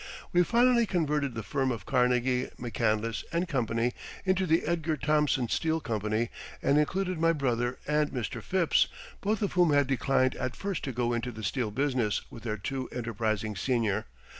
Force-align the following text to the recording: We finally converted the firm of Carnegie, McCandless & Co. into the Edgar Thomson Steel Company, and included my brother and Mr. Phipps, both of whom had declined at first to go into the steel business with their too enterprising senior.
We 0.33 0.41
finally 0.43 0.87
converted 0.87 1.35
the 1.35 1.43
firm 1.43 1.71
of 1.71 1.85
Carnegie, 1.85 2.47
McCandless 2.59 3.23
& 3.47 3.47
Co. 3.47 3.91
into 4.25 4.47
the 4.47 4.63
Edgar 4.65 4.97
Thomson 4.97 5.47
Steel 5.47 5.79
Company, 5.79 6.31
and 6.59 6.79
included 6.79 7.19
my 7.21 7.33
brother 7.33 7.77
and 7.85 8.09
Mr. 8.09 8.41
Phipps, 8.41 8.87
both 9.21 9.43
of 9.43 9.51
whom 9.53 9.71
had 9.73 9.85
declined 9.85 10.33
at 10.37 10.55
first 10.55 10.83
to 10.85 10.91
go 10.91 11.13
into 11.13 11.31
the 11.31 11.43
steel 11.43 11.69
business 11.69 12.23
with 12.31 12.41
their 12.41 12.57
too 12.57 12.87
enterprising 12.91 13.55
senior. 13.55 14.05